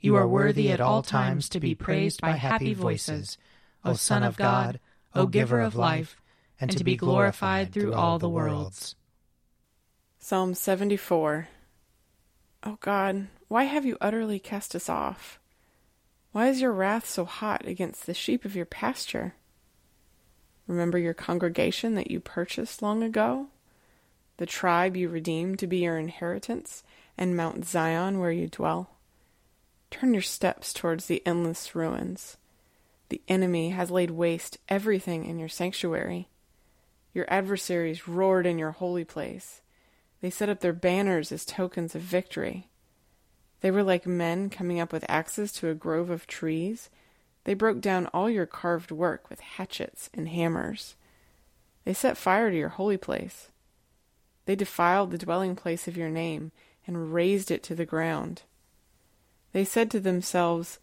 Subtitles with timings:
[0.00, 3.36] You are worthy at all times to be praised by happy voices,
[3.84, 4.78] O Son of God,
[5.14, 6.20] O Giver of life,
[6.60, 8.94] and to be glorified through all the worlds.
[10.20, 11.48] Psalm 74
[12.64, 15.40] O God, why have you utterly cast us off?
[16.30, 19.34] Why is your wrath so hot against the sheep of your pasture?
[20.68, 23.48] Remember your congregation that you purchased long ago,
[24.36, 26.84] the tribe you redeemed to be your inheritance,
[27.16, 28.90] and Mount Zion where you dwell.
[29.90, 32.36] Turn your steps towards the endless ruins.
[33.08, 36.28] The enemy has laid waste everything in your sanctuary.
[37.14, 39.62] Your adversaries roared in your holy place.
[40.20, 42.68] They set up their banners as tokens of victory.
[43.60, 46.90] They were like men coming up with axes to a grove of trees.
[47.44, 50.96] They broke down all your carved work with hatchets and hammers.
[51.84, 53.48] They set fire to your holy place.
[54.44, 56.52] They defiled the dwelling place of your name
[56.86, 58.42] and razed it to the ground.
[59.52, 60.78] They said to themselves,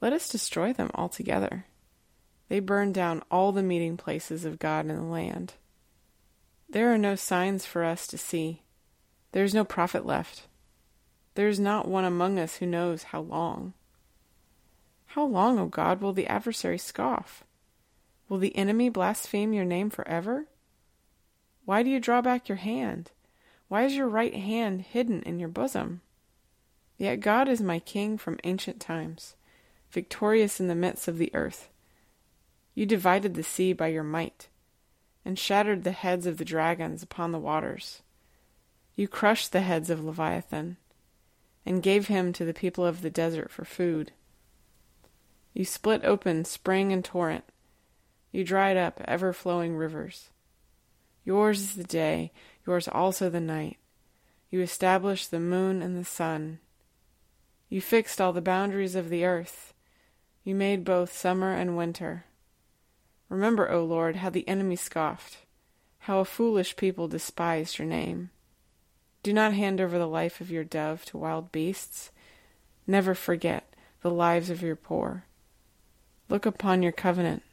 [0.00, 1.66] Let us destroy them altogether.
[2.48, 5.54] They burned down all the meeting places of God in the land.
[6.68, 8.62] There are no signs for us to see.
[9.32, 10.48] There is no prophet left.
[11.34, 13.74] There is not one among us who knows how long.
[15.06, 17.44] How long, O God, will the adversary scoff?
[18.28, 20.46] Will the enemy blaspheme your name forever?
[21.64, 23.10] Why do you draw back your hand?
[23.68, 26.00] Why is your right hand hidden in your bosom?
[27.00, 29.34] Yet God is my King from ancient times,
[29.90, 31.70] victorious in the midst of the earth.
[32.74, 34.50] You divided the sea by your might,
[35.24, 38.02] and shattered the heads of the dragons upon the waters.
[38.96, 40.76] You crushed the heads of Leviathan,
[41.64, 44.12] and gave him to the people of the desert for food.
[45.54, 47.44] You split open spring and torrent.
[48.30, 50.28] You dried up ever flowing rivers.
[51.24, 52.30] Yours is the day,
[52.66, 53.78] yours also the night.
[54.50, 56.58] You established the moon and the sun.
[57.70, 59.72] You fixed all the boundaries of the earth.
[60.42, 62.24] You made both summer and winter.
[63.28, 65.38] Remember, O Lord, how the enemy scoffed,
[66.00, 68.30] how a foolish people despised your name.
[69.22, 72.10] Do not hand over the life of your dove to wild beasts.
[72.88, 75.24] Never forget the lives of your poor.
[76.28, 77.44] Look upon your covenant.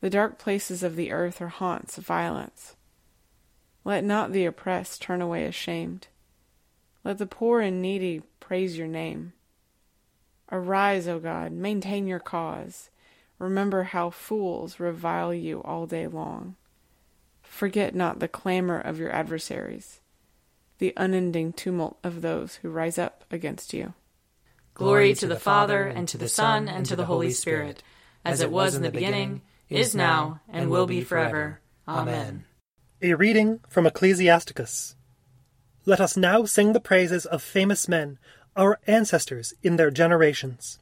[0.00, 2.74] The dark places of the earth are haunts of violence.
[3.84, 6.08] Let not the oppressed turn away ashamed.
[7.08, 9.32] Let the poor and needy praise your name.
[10.52, 12.90] Arise, O God, maintain your cause.
[13.38, 16.56] Remember how fools revile you all day long.
[17.40, 20.02] Forget not the clamor of your adversaries,
[20.76, 23.94] the unending tumult of those who rise up against you.
[24.74, 27.82] Glory to the Father, and to the Son, and to the Holy Spirit,
[28.22, 29.40] as it was in the beginning,
[29.70, 31.60] is now, and will be forever.
[31.88, 32.44] Amen.
[33.00, 34.94] A reading from Ecclesiasticus.
[35.88, 38.18] Let us now sing the praises of famous men
[38.54, 40.78] our ancestors in their generations.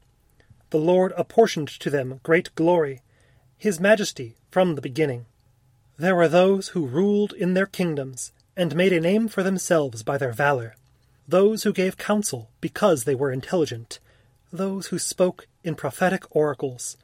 [0.70, 3.02] The Lord apportioned to them great glory,
[3.56, 5.26] his majesty from the beginning.
[5.96, 10.18] There were those who ruled in their kingdoms, and made a name for themselves by
[10.18, 10.74] their valor,
[11.28, 14.00] those who gave counsel because they were intelligent,
[14.52, 16.96] those who spoke in prophetic oracles,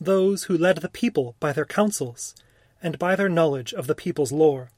[0.00, 2.34] those who led the people by their counsels,
[2.82, 4.70] and by their knowledge of the people's lore.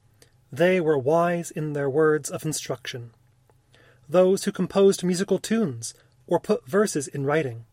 [0.51, 3.11] They were wise in their words of instruction
[4.07, 5.93] those who composed musical tunes
[6.27, 7.65] or put verses in writing,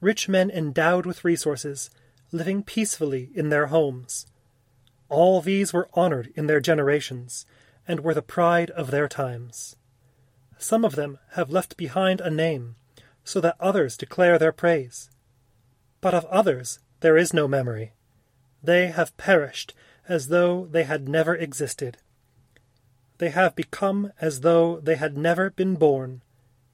[0.00, 1.90] rich men endowed with resources,
[2.30, 4.26] living peacefully in their homes.
[5.08, 7.44] All these were honored in their generations,
[7.86, 9.76] and were the pride of their times.
[10.58, 12.76] Some of them have left behind a name,
[13.24, 15.10] so that others declare their praise.
[16.00, 17.92] But of others there is no memory.
[18.62, 19.74] They have perished
[20.08, 21.98] as though they had never existed.
[23.18, 26.22] They have become as though they had never been born,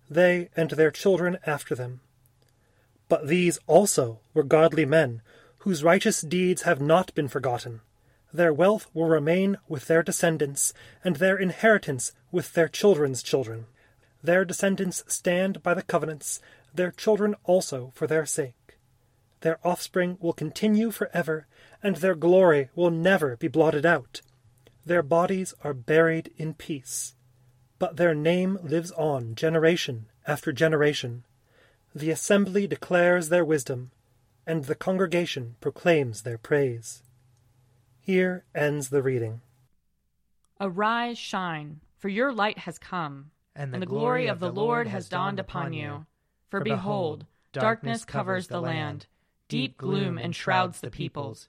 [0.08, 2.00] they and their children after them.
[3.08, 5.22] But these also were godly men,
[5.58, 7.80] whose righteous deeds have not been forgotten.
[8.32, 10.72] Their wealth will remain with their descendants,
[11.02, 13.66] and their inheritance with their children's children.
[14.22, 16.40] Their descendants stand by the covenants,
[16.74, 18.78] their children also for their sake.
[19.40, 21.46] Their offspring will continue forever,
[21.82, 24.20] and their glory will never be blotted out.
[24.84, 27.14] Their bodies are buried in peace,
[27.78, 31.24] but their name lives on generation after generation.
[31.94, 33.90] The assembly declares their wisdom,
[34.46, 37.02] and the congregation proclaims their praise.
[38.00, 39.42] Here ends the reading.
[40.60, 44.88] Arise, shine, for your light has come, and the, and the glory of the Lord
[44.88, 46.06] has dawned upon you.
[46.48, 49.06] For behold, darkness covers the land,
[49.48, 51.48] deep gloom enshrouds the peoples.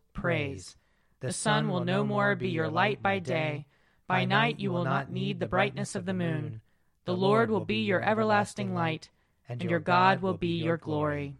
[0.13, 0.75] praise.
[1.19, 3.65] The sun will no more be your light by day.
[4.07, 6.61] By night you will not need the brightness of the moon.
[7.05, 9.09] The Lord will be your everlasting light,
[9.47, 11.35] and your God will be your glory.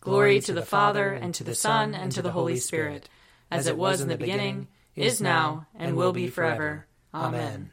[0.00, 3.08] Glory to the Father, and to the Son, and to the Holy Spirit,
[3.50, 6.86] as it was in the beginning, is now, and will be forever.
[7.12, 7.72] Amen.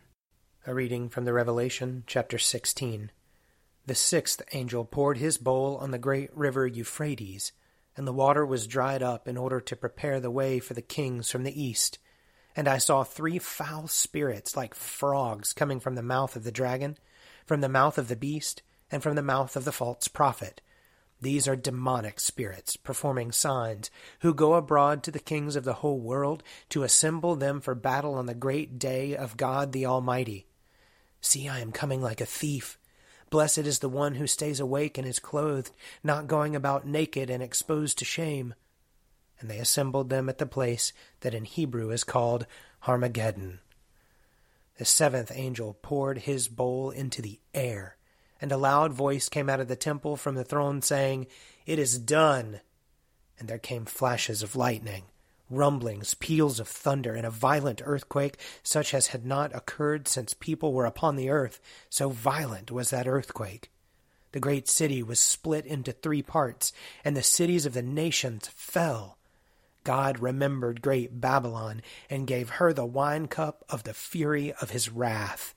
[0.66, 3.12] A reading from the Revelation, chapter 16.
[3.86, 7.54] The sixth angel poured his bowl on the great river Euphrates,
[7.98, 11.30] and the water was dried up in order to prepare the way for the kings
[11.30, 11.98] from the east.
[12.56, 16.98] And I saw three foul spirits like frogs coming from the mouth of the dragon,
[17.46, 18.62] from the mouth of the beast,
[18.92, 20.62] and from the mouth of the false prophet.
[21.20, 23.90] These are demonic spirits, performing signs,
[24.20, 28.14] who go abroad to the kings of the whole world to assemble them for battle
[28.14, 30.46] on the great day of God the Almighty.
[31.20, 32.78] See, I am coming like a thief.
[33.30, 35.72] Blessed is the one who stays awake and is clothed,
[36.04, 38.54] not going about naked and exposed to shame.
[39.40, 42.46] And they assembled them at the place that in Hebrew is called
[42.88, 43.60] Armageddon.
[44.78, 47.98] The seventh angel poured his bowl into the air,
[48.40, 51.28] and a loud voice came out of the temple from the throne, saying,
[51.66, 52.62] It is done.
[53.40, 55.04] And there came flashes of lightning
[55.50, 60.74] rumblings, peals of thunder, and a violent earthquake, such as had not occurred since people
[60.74, 61.60] were upon the earth,
[61.90, 63.72] so violent was that earthquake.
[64.34, 66.74] The great city was split into three parts,
[67.04, 69.18] and the cities of the nations fell.
[69.84, 74.90] God remembered great Babylon, and gave her the wine cup of the fury of his
[74.90, 75.56] wrath.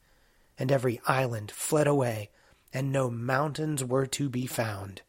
[0.56, 2.30] And every island fled away,
[2.72, 5.02] and no mountains were to be found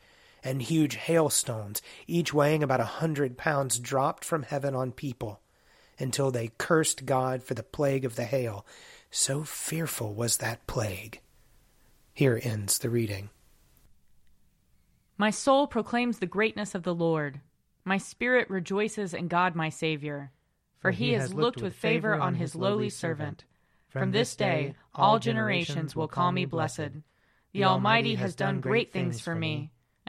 [0.43, 5.41] and huge hailstones, each weighing about a hundred pounds, dropped from heaven on people,
[5.99, 8.65] until they cursed God for the plague of the hail.
[9.11, 11.21] So fearful was that plague.
[12.13, 13.29] Here ends the reading.
[15.17, 17.41] My soul proclaims the greatness of the Lord.
[17.85, 20.31] My spirit rejoices in God my Saviour,
[20.79, 23.43] for he has looked with favor on his lowly servant.
[23.89, 26.91] From this day all generations will call me blessed.
[27.51, 29.71] The Almighty has done great things for me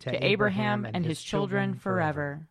[0.00, 2.46] to Abraham and his children forever.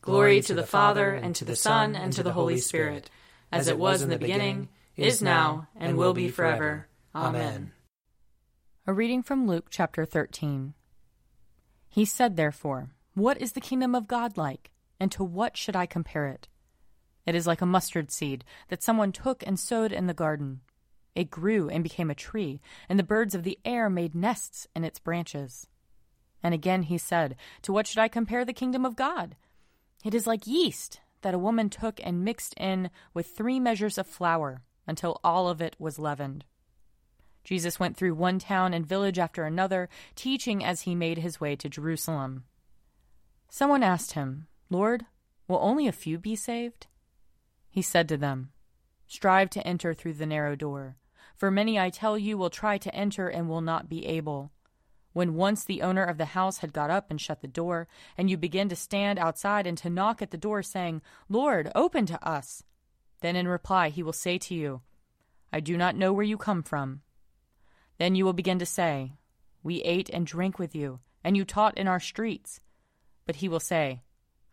[0.00, 3.10] Glory to the Father, and to the Son, and to the Holy Spirit,
[3.50, 6.86] as it was in the beginning, is now, and will be forever.
[7.14, 7.72] Amen.
[8.86, 10.74] A reading from Luke chapter 13.
[11.88, 14.70] He said, therefore, What is the kingdom of God like,
[15.00, 16.48] and to what should I compare it?
[17.26, 20.60] It is like a mustard seed that someone took and sowed in the garden.
[21.16, 24.84] It grew and became a tree, and the birds of the air made nests in
[24.84, 25.66] its branches.
[26.42, 29.36] And again he said, To what should I compare the kingdom of God?
[30.04, 34.06] It is like yeast that a woman took and mixed in with three measures of
[34.06, 36.44] flour until all of it was leavened.
[37.42, 41.54] Jesus went through one town and village after another, teaching as he made his way
[41.56, 42.44] to Jerusalem.
[43.48, 45.06] Someone asked him, Lord,
[45.46, 46.88] will only a few be saved?
[47.70, 48.50] He said to them,
[49.06, 50.96] Strive to enter through the narrow door,
[51.36, 54.50] for many, I tell you, will try to enter and will not be able.
[55.16, 58.28] When once the owner of the house had got up and shut the door, and
[58.28, 62.22] you begin to stand outside and to knock at the door, saying, Lord, open to
[62.22, 62.62] us,
[63.22, 64.82] then in reply he will say to you,
[65.50, 67.00] I do not know where you come from.
[67.96, 69.14] Then you will begin to say,
[69.62, 72.60] We ate and drank with you, and you taught in our streets.
[73.24, 74.02] But he will say,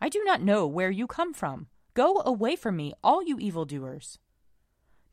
[0.00, 1.66] I do not know where you come from.
[1.92, 4.18] Go away from me, all you evildoers.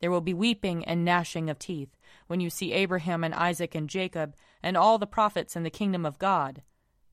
[0.02, 3.88] There will be weeping and gnashing of teeth when you see Abraham and Isaac and
[3.88, 6.62] Jacob and all the prophets in the kingdom of God,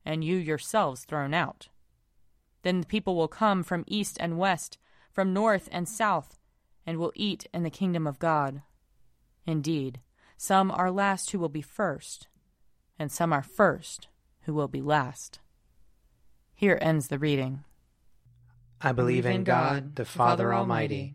[0.04, 1.68] and you yourselves thrown out.
[2.62, 4.76] Then the people will come from east and west,
[5.12, 6.40] from north and south,
[6.84, 8.62] and will eat in the kingdom of God.
[9.46, 10.00] Indeed,
[10.36, 12.26] some are last who will be first,
[12.98, 14.08] and some are first
[14.42, 15.38] who will be last.
[16.56, 17.62] Here ends the reading.
[18.80, 21.14] I believe in God, the Father Almighty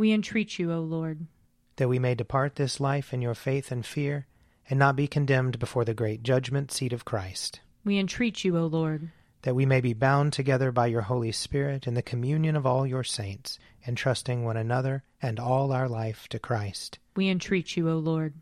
[0.00, 1.26] We entreat you, O Lord.
[1.76, 4.26] That we may depart this life in your faith and fear,
[4.70, 7.60] and not be condemned before the great judgment seat of Christ.
[7.84, 9.10] We entreat you, O Lord.
[9.42, 12.86] That we may be bound together by your Holy Spirit in the communion of all
[12.86, 16.98] your saints, entrusting one another and all our life to Christ.
[17.14, 18.32] We entreat you, O Lord.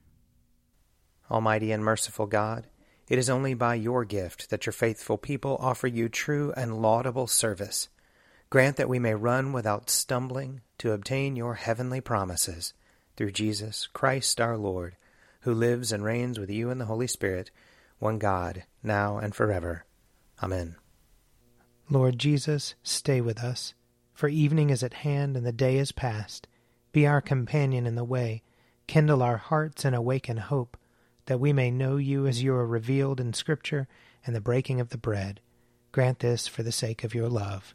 [1.29, 2.69] Almighty and merciful God,
[3.09, 7.27] it is only by your gift that your faithful people offer you true and laudable
[7.27, 7.89] service.
[8.51, 12.73] Grant that we may run without stumbling to obtain your heavenly promises
[13.15, 14.97] through Jesus Christ our Lord,
[15.41, 17.51] who lives and reigns with you in the Holy Spirit,
[17.99, 19.85] one God, now and forever.
[20.43, 20.77] Amen.
[21.91, 23.75] Lord Jesus, stay with us,
[24.15, 26.49] for evening is at hand and the day is past.
[26.93, 28.43] Be our companion in the way,
[28.87, 30.79] kindle our hearts and awaken hope,
[31.27, 33.89] that we may know you as you are revealed in Scripture
[34.25, 35.41] and the breaking of the bread.
[35.93, 37.75] Grant this for the sake of your love.